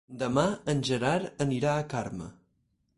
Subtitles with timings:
[0.21, 2.35] Demà en Gerard anirà a Carme.